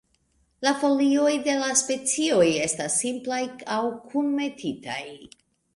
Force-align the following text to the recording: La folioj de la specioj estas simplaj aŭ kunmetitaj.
La 0.67 0.71
folioj 0.83 1.33
de 1.49 1.55
la 1.59 1.69
specioj 1.83 2.49
estas 2.67 2.97
simplaj 3.05 3.41
aŭ 3.79 3.83
kunmetitaj. 4.09 5.03